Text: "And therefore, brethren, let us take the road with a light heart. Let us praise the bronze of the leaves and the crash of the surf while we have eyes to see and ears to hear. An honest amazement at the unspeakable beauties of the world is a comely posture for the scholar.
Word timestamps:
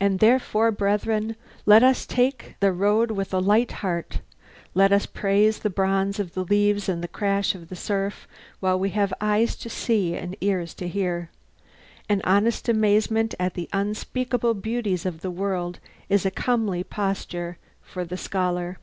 "And 0.00 0.20
therefore, 0.20 0.70
brethren, 0.72 1.36
let 1.66 1.82
us 1.82 2.06
take 2.06 2.54
the 2.60 2.72
road 2.72 3.10
with 3.10 3.34
a 3.34 3.40
light 3.40 3.70
heart. 3.84 4.22
Let 4.72 4.90
us 4.90 5.04
praise 5.04 5.58
the 5.58 5.68
bronze 5.68 6.18
of 6.18 6.32
the 6.32 6.44
leaves 6.44 6.88
and 6.88 7.04
the 7.04 7.08
crash 7.12 7.54
of 7.54 7.68
the 7.68 7.76
surf 7.76 8.26
while 8.60 8.80
we 8.80 8.88
have 8.96 9.12
eyes 9.20 9.56
to 9.56 9.68
see 9.68 10.14
and 10.14 10.34
ears 10.40 10.72
to 10.76 10.88
hear. 10.88 11.28
An 12.08 12.22
honest 12.24 12.70
amazement 12.70 13.34
at 13.38 13.52
the 13.52 13.68
unspeakable 13.70 14.54
beauties 14.54 15.04
of 15.04 15.20
the 15.20 15.30
world 15.30 15.78
is 16.08 16.24
a 16.24 16.30
comely 16.30 16.82
posture 16.82 17.58
for 17.82 18.02
the 18.06 18.16
scholar. 18.16 18.78